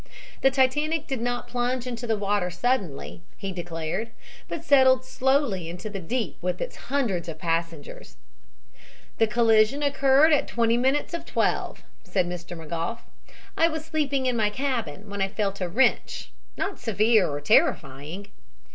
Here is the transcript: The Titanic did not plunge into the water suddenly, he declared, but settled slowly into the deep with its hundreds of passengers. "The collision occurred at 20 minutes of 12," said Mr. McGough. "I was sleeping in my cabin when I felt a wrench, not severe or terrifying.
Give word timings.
The 0.41 0.49
Titanic 0.49 1.05
did 1.05 1.21
not 1.21 1.47
plunge 1.47 1.85
into 1.85 2.07
the 2.07 2.17
water 2.17 2.49
suddenly, 2.49 3.21
he 3.37 3.51
declared, 3.51 4.09
but 4.47 4.63
settled 4.63 5.05
slowly 5.05 5.69
into 5.69 5.91
the 5.91 5.99
deep 5.99 6.39
with 6.41 6.59
its 6.59 6.75
hundreds 6.89 7.29
of 7.29 7.37
passengers. 7.37 8.15
"The 9.19 9.27
collision 9.27 9.83
occurred 9.83 10.33
at 10.33 10.47
20 10.47 10.75
minutes 10.75 11.13
of 11.13 11.23
12," 11.27 11.83
said 12.03 12.25
Mr. 12.25 12.57
McGough. 12.57 13.01
"I 13.55 13.67
was 13.67 13.85
sleeping 13.85 14.25
in 14.25 14.35
my 14.35 14.49
cabin 14.49 15.07
when 15.07 15.21
I 15.21 15.27
felt 15.27 15.61
a 15.61 15.69
wrench, 15.69 16.31
not 16.57 16.79
severe 16.79 17.29
or 17.29 17.39
terrifying. 17.39 18.25